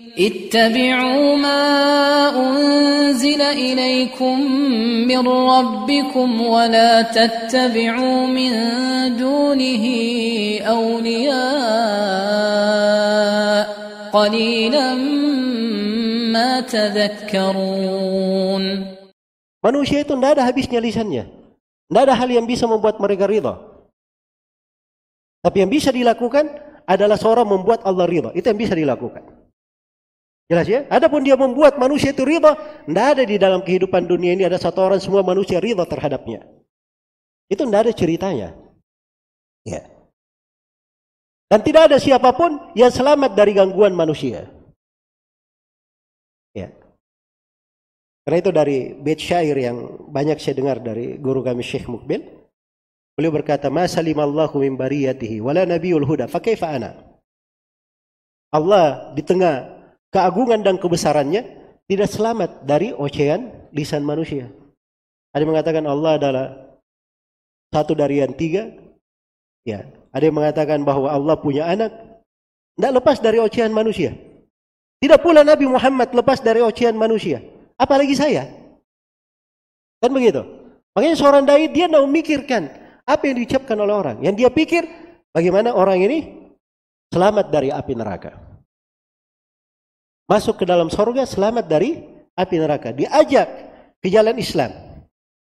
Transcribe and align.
اتبعوا 0.00 1.36
ما 1.36 1.60
أنزل 2.32 3.42
إليكم 3.42 4.40
من 5.04 5.28
ربكم 5.28 6.40
ولا 6.40 7.02
تتبعوا 7.02 8.26
من 8.26 8.52
دونه 9.16 9.84
أولياء 10.64 11.36
قليلا 14.12 14.94
ما 16.32 16.60
تذكرون 16.60 18.64
Manusia 19.60 20.00
itu 20.00 20.16
tidak 20.16 20.40
ada 20.40 20.48
habisnya 20.48 20.80
lisannya. 20.80 21.28
Tidak 21.28 22.02
ada 22.08 22.16
hal 22.16 22.32
yang 22.32 22.48
bisa 22.48 22.64
membuat 22.64 22.96
mereka 22.96 23.28
ridha. 23.28 23.60
Tapi 25.44 25.60
yang 25.60 25.68
bisa 25.68 25.92
dilakukan 25.92 26.48
adalah 26.88 27.20
seorang 27.20 27.44
membuat 27.44 27.84
Allah 27.84 28.08
ridha. 28.08 28.32
Itu 28.32 28.48
yang 28.48 28.56
bisa 28.56 28.72
dilakukan. 28.72 29.39
Jelas 30.50 30.66
ya? 30.66 30.82
Adapun 30.90 31.22
dia 31.22 31.38
membuat 31.38 31.78
manusia 31.78 32.10
itu 32.10 32.26
ridha, 32.26 32.58
tidak 32.58 33.06
ada 33.14 33.22
di 33.22 33.38
dalam 33.38 33.62
kehidupan 33.62 34.10
dunia 34.10 34.34
ini 34.34 34.42
ada 34.42 34.58
satu 34.58 34.82
orang 34.82 34.98
semua 34.98 35.22
manusia 35.22 35.62
ridha 35.62 35.86
terhadapnya. 35.86 36.42
Itu 37.46 37.62
tidak 37.62 37.86
ada 37.86 37.92
ceritanya. 37.94 38.48
Ya. 39.62 39.86
Dan 41.46 41.62
tidak 41.62 41.94
ada 41.94 42.02
siapa 42.02 42.34
pun 42.34 42.58
yang 42.74 42.90
selamat 42.90 43.38
dari 43.38 43.54
gangguan 43.54 43.94
manusia. 43.94 44.50
Ya. 46.50 46.74
Karena 48.26 48.36
itu 48.42 48.50
dari 48.50 48.78
bait 48.98 49.22
syair 49.22 49.54
yang 49.54 50.10
banyak 50.10 50.42
saya 50.42 50.58
dengar 50.58 50.82
dari 50.82 51.14
guru 51.14 51.46
kami 51.46 51.62
Syekh 51.62 51.86
Mukbil. 51.86 52.26
Beliau 53.14 53.30
berkata, 53.30 53.70
"Ma 53.70 53.86
salimallahu 53.86 54.58
min 54.58 54.74
bariyatihi 54.74 55.38
wala 55.38 55.62
nabiyul 55.62 56.06
huda, 56.06 56.26
fa 56.26 56.42
kaifa 56.42 56.74
ana?" 56.74 56.90
Allah 58.50 59.14
di 59.14 59.22
tengah 59.22 59.79
keagungan 60.10 60.60
dan 60.62 60.76
kebesarannya 60.76 61.42
tidak 61.90 62.08
selamat 62.10 62.62
dari 62.62 62.94
ocehan 62.94 63.70
lisan 63.74 64.06
manusia. 64.06 64.50
Ada 65.34 65.42
yang 65.42 65.50
mengatakan 65.54 65.84
Allah 65.86 66.12
adalah 66.18 66.46
satu 67.70 67.94
dari 67.94 68.22
yang 68.22 68.34
tiga. 68.34 68.70
Ya, 69.62 69.86
ada 70.10 70.22
yang 70.22 70.36
mengatakan 70.38 70.82
bahwa 70.82 71.10
Allah 71.10 71.38
punya 71.38 71.66
anak. 71.66 71.90
Tidak 72.74 72.92
lepas 72.94 73.18
dari 73.22 73.38
ocehan 73.38 73.70
manusia. 73.70 74.14
Tidak 75.00 75.18
pula 75.22 75.46
Nabi 75.46 75.66
Muhammad 75.70 76.12
lepas 76.12 76.42
dari 76.42 76.60
ocehan 76.60 76.94
manusia. 76.98 77.40
Apalagi 77.78 78.14
saya. 78.18 78.50
Kan 80.00 80.10
begitu. 80.12 80.42
Makanya 80.96 81.16
seorang 81.16 81.42
dai 81.46 81.70
dia 81.70 81.86
tidak 81.86 82.02
memikirkan 82.08 82.62
apa 83.06 83.22
yang 83.30 83.36
diucapkan 83.42 83.76
oleh 83.78 83.94
orang. 83.94 84.16
Yang 84.24 84.34
dia 84.44 84.50
pikir 84.50 84.82
bagaimana 85.30 85.74
orang 85.76 86.02
ini 86.02 86.18
selamat 87.14 87.46
dari 87.52 87.68
api 87.70 87.92
neraka. 87.94 88.49
Masuk 90.30 90.62
ke 90.62 90.64
dalam 90.64 90.86
sorga 90.86 91.26
selamat 91.26 91.66
dari 91.66 92.06
api 92.38 92.54
neraka. 92.62 92.94
Diajak 92.94 93.50
ke 93.98 94.06
jalan 94.06 94.38
Islam. 94.38 94.70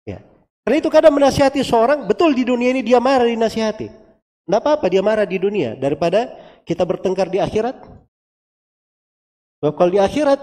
Ya. 0.01 0.17
Karena 0.65 0.81
itu 0.81 0.89
kadang 0.89 1.13
menasihati 1.13 1.61
seorang, 1.61 2.09
betul 2.09 2.33
di 2.33 2.41
dunia 2.41 2.73
ini 2.73 2.81
dia 2.81 2.97
marah 2.97 3.29
dinasihati. 3.29 3.85
Tidak 3.93 4.57
apa-apa 4.57 4.89
dia 4.89 5.05
marah 5.05 5.29
di 5.29 5.37
dunia 5.37 5.77
daripada 5.77 6.25
kita 6.65 6.81
bertengkar 6.89 7.29
di 7.29 7.37
akhirat. 7.37 7.85
Kalau 9.61 9.91
di 9.93 10.01
akhirat 10.01 10.41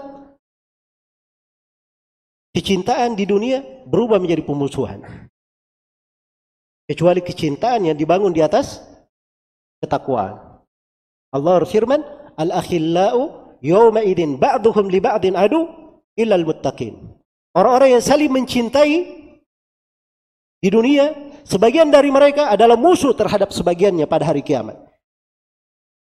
kecintaan 2.55 3.19
di 3.19 3.27
dunia 3.27 3.59
berubah 3.83 4.15
menjadi 4.15 4.47
pemusuhan. 4.47 5.03
Kecuali 6.87 7.19
kecintaan 7.19 7.91
yang 7.91 7.99
dibangun 7.99 8.31
di 8.31 8.39
atas 8.39 8.79
ketakwaan. 9.83 10.63
Allah 11.35 11.53
berfirman, 11.61 11.99
"Al-akhillau 12.39 13.40
yawma 13.61 14.01
idin 14.03 14.35
ba'duhum 14.41 14.89
li 14.89 14.99
ba'din 14.99 15.37
adu 15.37 15.69
illa 16.17 16.35
al-muttaqin." 16.35 16.97
Orang-orang 17.55 17.99
yang 17.99 18.03
saling 18.03 18.31
mencintai 18.31 18.95
di 20.61 20.69
dunia, 20.69 21.33
sebagian 21.41 21.89
dari 21.89 22.13
mereka 22.13 22.53
adalah 22.53 22.77
musuh 22.77 23.17
terhadap 23.17 23.49
sebagiannya 23.49 24.05
pada 24.05 24.29
hari 24.29 24.45
kiamat. 24.45 24.77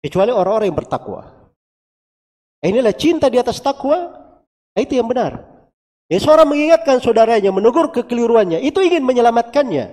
Kecuali 0.06 0.30
orang-orang 0.30 0.70
yang 0.70 0.78
bertakwa. 0.78 1.22
Inilah 2.62 2.94
cinta 2.94 3.30
di 3.30 3.42
atas 3.42 3.58
takwa, 3.58 4.14
itu 4.78 4.98
yang 4.98 5.10
benar. 5.10 5.42
Ya, 6.06 6.22
seorang 6.22 6.46
mengingatkan 6.46 7.02
saudaranya, 7.02 7.50
menegur 7.50 7.90
kekeliruannya, 7.90 8.62
itu 8.62 8.78
ingin 8.86 9.02
menyelamatkannya. 9.02 9.86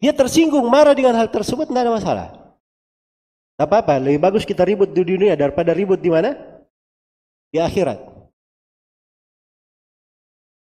Dia 0.00 0.12
tersinggung, 0.12 0.68
marah 0.68 0.92
dengan 0.92 1.16
hal 1.16 1.32
tersebut, 1.32 1.68
tidak 1.68 1.84
ada 1.88 1.92
masalah. 1.96 2.26
Tidak 3.60 3.68
apa-apa, 3.68 4.00
lebih 4.00 4.24
bagus 4.24 4.48
kita 4.48 4.64
ribut 4.64 4.88
di 4.88 5.04
dunia 5.04 5.36
daripada 5.36 5.76
ribut 5.76 6.00
di 6.00 6.08
mana? 6.08 6.32
Di 7.52 7.60
akhirat. 7.60 8.09